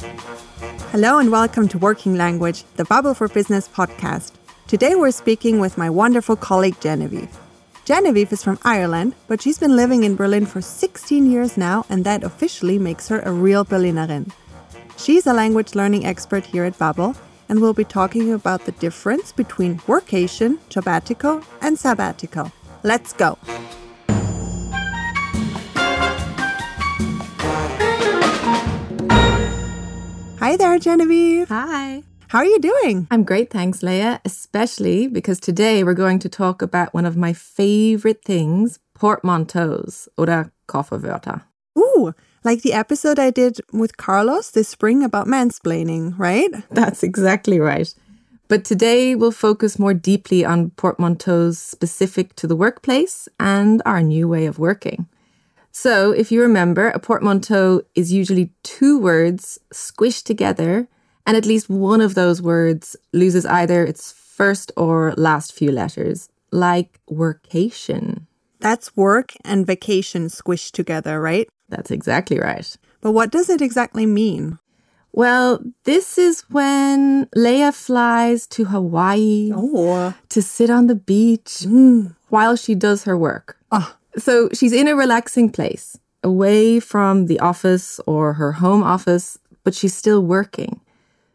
Hello 0.00 1.18
and 1.18 1.30
welcome 1.30 1.68
to 1.68 1.76
Working 1.76 2.14
Language, 2.16 2.64
the 2.76 2.84
Babbel 2.84 3.14
for 3.14 3.28
Business 3.28 3.68
podcast. 3.68 4.32
Today 4.66 4.94
we're 4.94 5.10
speaking 5.10 5.60
with 5.60 5.76
my 5.76 5.90
wonderful 5.90 6.36
colleague 6.36 6.80
Genevieve. 6.80 7.28
Genevieve 7.84 8.32
is 8.32 8.42
from 8.42 8.58
Ireland, 8.62 9.14
but 9.28 9.42
she's 9.42 9.58
been 9.58 9.76
living 9.76 10.04
in 10.04 10.16
Berlin 10.16 10.46
for 10.46 10.62
16 10.62 11.30
years 11.30 11.58
now, 11.58 11.84
and 11.90 12.04
that 12.04 12.24
officially 12.24 12.78
makes 12.78 13.08
her 13.08 13.20
a 13.20 13.32
real 13.32 13.62
Berlinerin. 13.62 14.32
She's 14.96 15.26
a 15.26 15.34
language 15.34 15.74
learning 15.74 16.06
expert 16.06 16.46
here 16.46 16.64
at 16.64 16.78
Babbel, 16.78 17.14
and 17.50 17.60
we'll 17.60 17.74
be 17.74 17.84
talking 17.84 18.32
about 18.32 18.64
the 18.64 18.72
difference 18.72 19.32
between 19.32 19.80
workation, 19.80 20.58
jobbatical, 20.70 21.42
and 21.60 21.78
sabbatical. 21.78 22.50
Let's 22.82 23.12
go! 23.12 23.36
Hi 30.50 30.56
there, 30.56 30.80
Genevieve. 30.80 31.48
Hi. 31.48 32.02
How 32.26 32.40
are 32.40 32.44
you 32.44 32.58
doing? 32.58 33.06
I'm 33.12 33.22
great, 33.22 33.50
thanks, 33.50 33.84
Leah, 33.84 34.20
especially 34.24 35.06
because 35.06 35.38
today 35.38 35.84
we're 35.84 35.94
going 35.94 36.18
to 36.18 36.28
talk 36.28 36.60
about 36.60 36.92
one 36.92 37.06
of 37.06 37.16
my 37.16 37.32
favorite 37.32 38.24
things 38.24 38.80
portmanteaus 38.98 40.08
oder 40.18 40.50
Kofferwörter. 40.66 41.42
Ooh, 41.78 42.14
like 42.42 42.62
the 42.62 42.72
episode 42.72 43.20
I 43.20 43.30
did 43.30 43.60
with 43.72 43.96
Carlos 43.96 44.50
this 44.50 44.68
spring 44.68 45.04
about 45.04 45.28
mansplaining, 45.28 46.18
right? 46.18 46.50
That's 46.68 47.04
exactly 47.04 47.60
right. 47.60 47.94
But 48.48 48.64
today 48.64 49.14
we'll 49.14 49.30
focus 49.30 49.78
more 49.78 49.94
deeply 49.94 50.44
on 50.44 50.70
portmanteaus 50.70 51.58
specific 51.58 52.34
to 52.34 52.48
the 52.48 52.56
workplace 52.56 53.28
and 53.38 53.82
our 53.86 54.02
new 54.02 54.26
way 54.26 54.46
of 54.46 54.58
working. 54.58 55.06
So, 55.72 56.10
if 56.10 56.32
you 56.32 56.42
remember, 56.42 56.88
a 56.88 56.98
portmanteau 56.98 57.82
is 57.94 58.12
usually 58.12 58.50
two 58.62 58.98
words 58.98 59.58
squished 59.72 60.24
together, 60.24 60.88
and 61.26 61.36
at 61.36 61.46
least 61.46 61.68
one 61.70 62.00
of 62.00 62.14
those 62.14 62.42
words 62.42 62.96
loses 63.12 63.46
either 63.46 63.84
its 63.84 64.12
first 64.12 64.72
or 64.76 65.14
last 65.16 65.52
few 65.52 65.70
letters, 65.70 66.28
like 66.50 66.98
workation. 67.08 68.26
That's 68.58 68.96
work 68.96 69.32
and 69.44 69.66
vacation 69.66 70.26
squished 70.26 70.72
together, 70.72 71.20
right? 71.20 71.48
That's 71.68 71.90
exactly 71.90 72.38
right. 72.38 72.76
But 73.00 73.12
what 73.12 73.30
does 73.30 73.48
it 73.48 73.62
exactly 73.62 74.06
mean? 74.06 74.58
Well, 75.12 75.60
this 75.84 76.18
is 76.18 76.42
when 76.50 77.28
Leah 77.34 77.72
flies 77.72 78.46
to 78.48 78.66
Hawaii 78.66 79.50
Oh. 79.54 80.14
to 80.28 80.42
sit 80.42 80.70
on 80.70 80.86
the 80.86 80.94
beach 80.94 81.64
mm. 81.66 82.14
while 82.28 82.54
she 82.56 82.74
does 82.74 83.04
her 83.04 83.16
work. 83.16 83.56
Oh, 83.72 83.96
So 84.16 84.48
she's 84.52 84.72
in 84.72 84.88
a 84.88 84.96
relaxing 84.96 85.50
place, 85.50 85.98
away 86.22 86.80
from 86.80 87.26
the 87.26 87.38
office 87.40 88.00
or 88.06 88.34
her 88.34 88.52
home 88.52 88.82
office, 88.82 89.38
but 89.64 89.74
she's 89.74 89.94
still 89.94 90.22
working. 90.22 90.80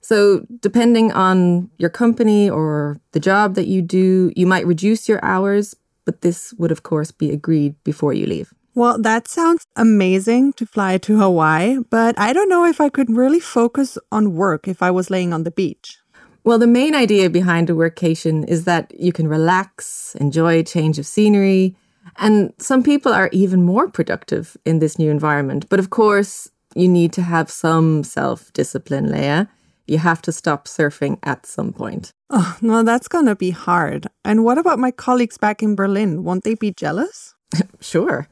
So, 0.00 0.46
depending 0.60 1.12
on 1.12 1.68
your 1.76 1.90
company 1.90 2.48
or 2.48 2.98
the 3.12 3.20
job 3.20 3.54
that 3.56 3.66
you 3.66 3.82
do, 3.82 4.32
you 4.34 4.46
might 4.46 4.66
reduce 4.66 5.08
your 5.08 5.22
hours, 5.22 5.76
but 6.06 6.22
this 6.22 6.54
would, 6.54 6.72
of 6.72 6.82
course, 6.82 7.10
be 7.10 7.30
agreed 7.30 7.74
before 7.84 8.14
you 8.14 8.26
leave. 8.26 8.54
well, 8.74 8.96
that 8.96 9.26
sounds 9.26 9.66
amazing 9.74 10.52
to 10.52 10.64
fly 10.64 10.98
to 10.98 11.18
Hawaii, 11.18 11.78
but 11.90 12.16
I 12.16 12.32
don't 12.32 12.48
know 12.48 12.64
if 12.64 12.80
I 12.80 12.88
could 12.88 13.10
really 13.10 13.40
focus 13.40 13.98
on 14.12 14.34
work 14.34 14.68
if 14.68 14.82
I 14.82 14.90
was 14.90 15.10
laying 15.10 15.32
on 15.32 15.42
the 15.42 15.50
beach. 15.50 15.98
Well, 16.44 16.58
the 16.58 16.68
main 16.68 16.94
idea 16.94 17.28
behind 17.28 17.68
a 17.68 17.74
workcation 17.74 18.48
is 18.48 18.64
that 18.64 18.92
you 18.98 19.12
can 19.12 19.28
relax, 19.28 20.14
enjoy 20.20 20.60
a 20.60 20.62
change 20.62 20.98
of 20.98 21.06
scenery, 21.06 21.74
and 22.18 22.52
some 22.58 22.82
people 22.82 23.12
are 23.12 23.30
even 23.32 23.62
more 23.62 23.88
productive 23.88 24.56
in 24.64 24.80
this 24.80 24.98
new 24.98 25.10
environment. 25.10 25.68
But 25.68 25.78
of 25.78 25.90
course, 25.90 26.50
you 26.74 26.88
need 26.88 27.12
to 27.14 27.22
have 27.22 27.50
some 27.50 28.04
self 28.04 28.52
discipline, 28.52 29.10
Leah. 29.10 29.48
You 29.86 29.98
have 29.98 30.20
to 30.22 30.32
stop 30.32 30.66
surfing 30.66 31.18
at 31.22 31.46
some 31.46 31.72
point. 31.72 32.12
Oh, 32.30 32.56
no, 32.60 32.82
that's 32.82 33.08
gonna 33.08 33.34
be 33.34 33.50
hard. 33.50 34.06
And 34.24 34.44
what 34.44 34.58
about 34.58 34.78
my 34.78 34.90
colleagues 34.90 35.38
back 35.38 35.62
in 35.62 35.74
Berlin? 35.74 36.24
Won't 36.24 36.44
they 36.44 36.54
be 36.54 36.72
jealous? 36.72 37.34
Sure. 37.80 38.28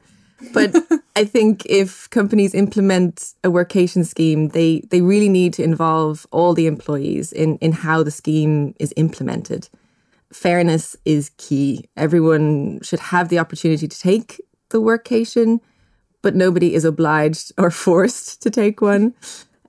But 0.53 0.75
I 1.15 1.25
think 1.25 1.65
if 1.65 2.09
companies 2.11 2.53
implement 2.53 3.33
a 3.43 3.49
workation 3.49 4.05
scheme, 4.05 4.49
they, 4.49 4.81
they 4.91 5.01
really 5.01 5.29
need 5.29 5.53
to 5.53 5.63
involve 5.63 6.27
all 6.31 6.53
the 6.53 6.67
employees 6.67 7.31
in, 7.31 7.57
in 7.57 7.71
how 7.71 8.03
the 8.03 8.11
scheme 8.11 8.75
is 8.79 8.93
implemented. 8.97 9.69
Fairness 10.31 10.95
is 11.05 11.31
key. 11.37 11.85
Everyone 11.95 12.79
should 12.81 12.99
have 12.99 13.29
the 13.29 13.39
opportunity 13.39 13.87
to 13.87 13.99
take 13.99 14.41
the 14.69 14.81
workcation, 14.81 15.59
but 16.21 16.35
nobody 16.35 16.73
is 16.73 16.85
obliged 16.85 17.51
or 17.57 17.71
forced 17.85 18.41
to 18.41 18.49
take 18.49 18.81
one. 18.81 19.13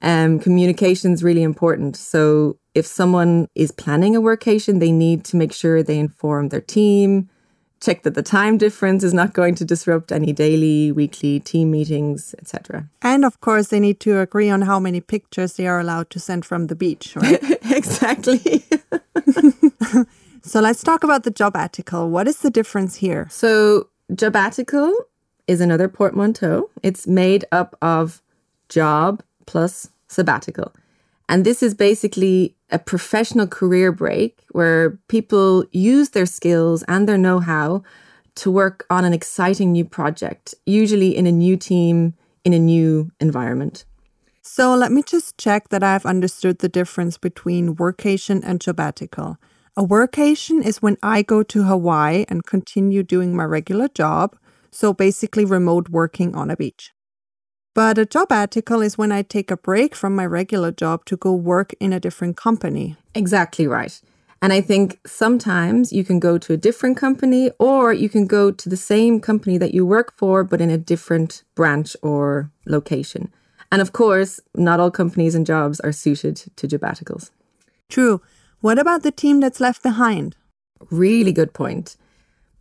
Um, 0.01 0.39
communication 0.39 1.13
is 1.13 1.25
really 1.25 1.43
important. 1.43 1.97
So 1.97 2.59
if 2.75 2.87
someone 2.87 3.49
is 3.55 3.73
planning 3.73 4.15
a 4.15 4.21
workation, 4.21 4.79
they 4.79 4.93
need 4.93 5.25
to 5.27 5.37
make 5.37 5.53
sure 5.53 5.83
they 5.83 5.99
inform 5.99 6.49
their 6.49 6.61
team, 6.61 7.29
check 7.81 8.03
that 8.03 8.15
the 8.15 8.23
time 8.23 8.59
difference 8.59 9.03
is 9.05 9.15
not 9.15 9.33
going 9.33 9.55
to 9.57 9.65
disrupt 9.65 10.13
any 10.13 10.33
daily, 10.33 10.93
weekly 10.93 11.41
team 11.41 11.71
meetings, 11.71 12.35
etc. 12.39 12.89
And 13.03 13.25
of 13.25 13.41
course, 13.41 13.69
they 13.69 13.81
need 13.81 14.01
to 14.01 14.21
agree 14.21 14.51
on 14.51 14.63
how 14.63 14.79
many 14.79 15.01
pictures 15.01 15.55
they 15.55 15.67
are 15.67 15.81
allowed 15.81 16.11
to 16.11 16.21
send 16.21 16.45
from 16.45 16.67
the 16.67 16.75
beach, 16.75 17.15
right? 17.17 17.43
exactly. 17.71 18.65
so 20.43 20.61
let's 20.61 20.83
talk 20.83 21.05
about 21.05 21.25
the 21.25 21.31
jobbatical. 21.31 22.11
What 22.11 22.29
is 22.29 22.39
the 22.39 22.51
difference 22.51 22.97
here? 22.97 23.29
so, 23.31 23.89
jobbatical 24.15 24.95
is 25.47 25.61
another 25.61 25.89
portmanteau. 25.89 26.71
It's 26.83 27.07
made 27.07 27.45
up 27.53 27.77
of 27.83 28.23
job 28.69 29.23
plus 29.47 29.89
sabbatical. 30.09 30.75
And 31.29 31.45
this 31.45 31.63
is 31.63 31.75
basically 31.75 32.57
a 32.71 32.79
professional 32.79 33.47
career 33.47 33.93
break 33.93 34.45
where 34.53 34.99
people 35.09 35.65
use 35.73 36.11
their 36.11 36.27
skills 36.27 36.83
and 36.89 37.09
their 37.09 37.19
know 37.19 37.41
how 37.41 37.83
to 38.37 38.51
work 38.51 38.87
on 38.89 39.05
an 39.05 39.13
exciting 39.13 39.73
new 39.73 39.85
project, 39.85 40.55
usually 40.65 41.17
in 41.17 41.27
a 41.27 41.33
new 41.33 41.57
team, 41.57 42.15
in 42.45 42.53
a 42.53 42.59
new 42.59 43.11
environment. 43.21 43.85
So 44.43 44.75
let 44.75 44.93
me 44.93 45.03
just 45.03 45.37
check 45.37 45.69
that 45.69 45.83
I've 45.83 46.07
understood 46.07 46.61
the 46.61 46.69
difference 46.69 47.19
between 47.19 47.77
workation 47.77 48.41
and 48.43 48.61
jobbatical. 48.61 49.37
A 49.79 49.87
workation 49.87 50.67
is 50.67 50.83
when 50.83 50.97
I 51.05 51.23
go 51.23 51.45
to 51.45 51.63
Hawaii 51.63 52.25
and 52.29 52.45
continue 52.45 53.05
doing 53.05 53.37
my 53.37 53.45
regular 53.45 53.87
job, 53.87 54.37
so 54.73 54.93
basically 54.93 55.45
remote 55.45 55.89
working 55.89 56.35
on 56.35 56.51
a 56.51 56.57
beach. 56.57 56.91
But 57.77 57.97
a 57.97 58.05
jobbatical 58.05 58.83
is 58.83 58.99
when 58.99 59.13
I 59.13 59.23
take 59.23 59.53
a 59.53 59.57
break 59.57 59.95
from 59.95 60.17
my 60.17 60.27
regular 60.27 60.73
job 60.73 61.05
to 61.05 61.17
go 61.17 61.33
work 61.33 61.75
in 61.79 61.93
a 61.93 62.01
different 62.01 62.37
company. 62.37 62.97
Exactly 63.15 63.69
right. 63.69 64.03
And 64.43 64.53
I 64.53 64.61
think 64.61 64.99
sometimes 65.07 65.93
you 65.93 66.03
can 66.03 66.19
go 66.19 66.39
to 66.39 66.55
a 66.55 66.57
different 66.57 66.97
company 66.97 67.53
or 67.61 67.93
you 67.93 68.09
can 68.09 68.27
go 68.27 68.51
to 68.51 68.69
the 68.69 68.77
same 68.77 69.21
company 69.21 69.59
that 69.59 69.75
you 69.75 69.87
work 69.87 70.13
for, 70.17 70.43
but 70.43 70.61
in 70.61 70.71
a 70.71 70.77
different 70.77 71.45
branch 71.55 71.95
or 72.03 72.51
location. 72.67 73.33
And 73.71 73.81
of 73.81 73.93
course, 73.93 74.41
not 74.57 74.81
all 74.81 74.91
companies 74.91 75.37
and 75.37 75.47
jobs 75.47 75.79
are 75.79 75.93
suited 75.93 76.35
to 76.57 76.67
jobbaticals. 76.67 77.31
True. 77.89 78.21
What 78.61 78.79
about 78.79 79.03
the 79.03 79.13
team 79.13 79.41
that's 79.41 79.61
left 79.61 79.83
behind? 79.83 80.37
Really 80.91 81.33
good 81.33 81.53
point. 81.53 81.97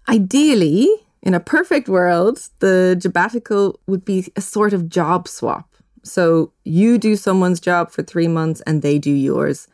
Ideally, 0.08 0.88
in 1.24 1.34
a 1.34 1.40
perfect 1.40 1.90
world, 1.90 2.50
the 2.60 2.96
jobbatical 3.00 3.80
would 3.88 4.06
be 4.06 4.32
a 4.36 4.42
sort 4.42 4.74
of 4.74 4.90
job 4.90 5.28
swap. 5.28 5.68
So 6.04 6.54
you 6.64 6.98
do 6.98 7.16
someone's 7.16 7.60
job 7.60 7.92
for 7.92 8.04
three 8.04 8.28
months 8.28 8.62
and 8.62 8.82
they 8.82 8.98
do 9.00 9.12
yours. 9.12 9.68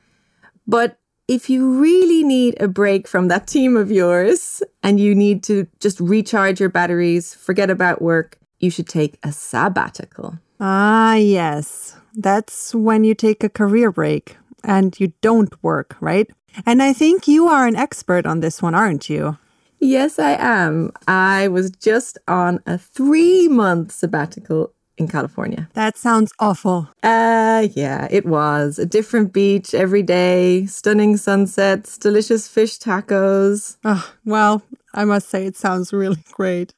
But 0.66 0.98
if 1.28 1.50
you 1.50 1.80
really 1.80 2.24
need 2.24 2.60
a 2.62 2.68
break 2.68 3.08
from 3.08 3.28
that 3.28 3.48
team 3.56 3.78
of 3.78 3.92
yours 3.92 4.64
and 4.82 5.00
you 5.00 5.14
need 5.14 5.44
to 5.44 5.68
just 5.80 6.00
recharge 6.00 6.60
your 6.60 6.70
batteries, 6.70 7.36
forget 7.36 7.70
about 7.70 8.02
work, 8.02 8.40
you 8.60 8.72
should 8.72 8.88
take 8.88 9.20
a 9.24 9.32
sabbatical. 9.32 10.40
Ah, 10.60 11.16
yes. 11.16 11.98
That's 12.16 12.74
when 12.74 13.04
you 13.04 13.16
take 13.16 13.44
a 13.44 13.50
career 13.50 13.92
break 13.92 14.38
and 14.64 15.00
you 15.00 15.14
don't 15.22 15.62
work, 15.64 15.96
right? 16.00 16.30
And 16.66 16.82
I 16.82 16.94
think 16.94 17.28
you 17.28 17.48
are 17.48 17.68
an 17.68 17.76
expert 17.76 18.26
on 18.26 18.40
this 18.40 18.62
one, 18.62 18.76
aren't 18.76 19.10
you? 19.10 19.38
Yes, 19.80 20.18
I 20.20 20.38
am. 20.40 20.92
I 21.08 21.50
was 21.50 21.72
just 21.72 22.18
on 22.28 22.62
a 22.66 22.78
three 22.78 23.48
month 23.48 23.92
sabbatical 23.92 24.74
in 24.98 25.08
California. 25.08 25.68
That 25.74 25.98
sounds 25.98 26.32
awful. 26.40 26.90
Uh, 27.02 27.68
yeah, 27.74 28.08
it 28.10 28.26
was. 28.26 28.80
A 28.80 28.86
different 28.86 29.34
beach 29.34 29.74
every 29.74 30.04
day, 30.04 30.66
stunning 30.68 31.18
sunsets, 31.18 31.98
delicious 31.98 32.48
fish 32.48 32.78
tacos. 32.80 33.78
Oh, 33.84 34.14
well, 34.24 34.62
I 34.94 35.04
must 35.06 35.30
say 35.30 35.46
it 35.46 35.58
sounds 35.58 35.92
really 35.92 36.24
great. 36.32 36.74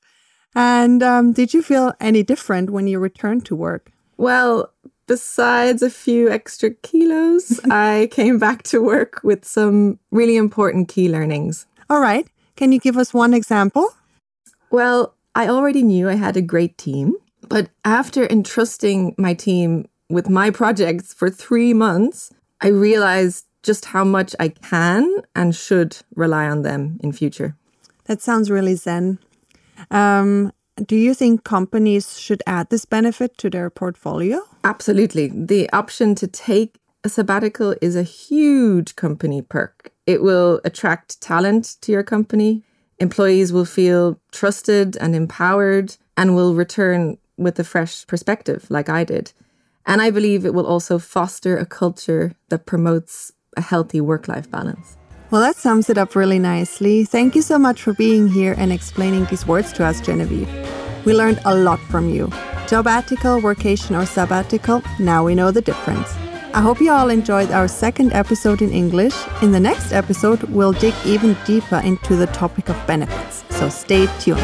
And 0.55 1.03
um, 1.03 1.33
did 1.33 1.53
you 1.53 1.61
feel 1.61 1.93
any 1.99 2.23
different 2.23 2.69
when 2.69 2.87
you 2.87 2.97
returned 2.99 3.45
to 3.47 3.55
work? 3.55 3.91
Well, 4.17 4.71
besides 5.07 5.81
a 5.81 5.89
few 5.89 6.29
extra 6.29 6.71
kilos, 6.71 7.59
I 7.71 8.09
came 8.11 8.39
back 8.39 8.63
to 8.63 8.81
work 8.81 9.21
with 9.23 9.45
some 9.45 9.99
really 10.11 10.35
important 10.35 10.87
key 10.87 11.09
learnings. 11.09 11.67
All 11.89 11.99
right. 11.99 12.27
Can 12.55 12.71
you 12.71 12.79
give 12.79 12.97
us 12.97 13.13
one 13.13 13.33
example? 13.33 13.89
Well, 14.71 15.13
I 15.35 15.47
already 15.47 15.83
knew 15.83 16.09
I 16.09 16.15
had 16.15 16.37
a 16.37 16.41
great 16.41 16.77
team, 16.77 17.15
but 17.49 17.69
after 17.83 18.25
entrusting 18.25 19.15
my 19.17 19.33
team 19.33 19.87
with 20.09 20.29
my 20.29 20.49
projects 20.49 21.13
for 21.13 21.29
three 21.29 21.73
months, 21.73 22.31
I 22.61 22.69
realized 22.69 23.45
just 23.63 23.85
how 23.85 24.03
much 24.03 24.35
I 24.39 24.49
can 24.49 25.13
and 25.35 25.55
should 25.55 25.97
rely 26.15 26.47
on 26.47 26.61
them 26.61 26.99
in 27.03 27.11
future. 27.11 27.55
That 28.05 28.21
sounds 28.21 28.49
really 28.49 28.75
zen. 28.75 29.19
Um, 29.91 30.51
do 30.83 30.95
you 30.95 31.13
think 31.13 31.43
companies 31.43 32.19
should 32.19 32.43
add 32.45 32.69
this 32.69 32.85
benefit 32.85 33.37
to 33.37 33.49
their 33.49 33.69
portfolio? 33.69 34.41
Absolutely. 34.63 35.27
The 35.27 35.69
option 35.71 36.15
to 36.15 36.27
take 36.27 36.79
a 37.03 37.09
sabbatical 37.09 37.75
is 37.81 37.95
a 37.95 38.03
huge 38.03 38.95
company 38.95 39.41
perk. 39.41 39.91
It 40.05 40.21
will 40.21 40.59
attract 40.65 41.21
talent 41.21 41.77
to 41.81 41.91
your 41.91 42.03
company. 42.03 42.63
Employees 42.99 43.53
will 43.53 43.65
feel 43.65 44.19
trusted 44.31 44.97
and 44.97 45.15
empowered 45.15 45.95
and 46.17 46.35
will 46.35 46.55
return 46.55 47.17
with 47.37 47.59
a 47.59 47.63
fresh 47.63 48.05
perspective, 48.07 48.65
like 48.69 48.89
I 48.89 49.03
did. 49.03 49.33
And 49.85 50.01
I 50.01 50.09
believe 50.09 50.45
it 50.45 50.53
will 50.53 50.65
also 50.65 50.99
foster 50.99 51.57
a 51.57 51.65
culture 51.65 52.33
that 52.49 52.65
promotes 52.65 53.31
a 53.55 53.61
healthy 53.61 54.01
work 54.01 54.27
life 54.27 54.49
balance. 54.49 54.97
Well, 55.31 55.41
that 55.41 55.55
sums 55.55 55.89
it 55.89 55.97
up 55.97 56.15
really 56.15 56.39
nicely. 56.39 57.03
Thank 57.03 57.35
you 57.35 57.41
so 57.41 57.57
much 57.57 57.81
for 57.81 57.93
being 57.93 58.27
here 58.27 58.53
and 58.57 58.71
explaining 58.71 59.25
these 59.25 59.47
words 59.47 59.73
to 59.73 59.83
us, 59.83 59.99
Genevieve. 59.99 60.49
We 61.03 61.13
learned 61.13 61.39
a 61.45 61.55
lot 61.55 61.79
from 61.79 62.09
you. 62.09 62.27
Jobatical, 62.67 63.41
workation, 63.41 63.99
or 63.99 64.05
sabbatical, 64.05 64.81
now 64.99 65.25
we 65.25 65.35
know 65.35 65.51
the 65.51 65.61
difference. 65.61 66.13
I 66.53 66.61
hope 66.61 66.79
you 66.79 66.91
all 66.91 67.09
enjoyed 67.09 67.51
our 67.51 67.67
second 67.67 68.13
episode 68.13 68.61
in 68.61 68.71
English. 68.71 69.15
In 69.41 69.51
the 69.51 69.59
next 69.59 69.91
episode, 69.91 70.43
we'll 70.43 70.73
dig 70.73 70.93
even 71.05 71.35
deeper 71.45 71.81
into 71.83 72.15
the 72.15 72.27
topic 72.27 72.69
of 72.69 72.87
benefits, 72.87 73.43
so 73.49 73.67
stay 73.67 74.07
tuned. 74.19 74.41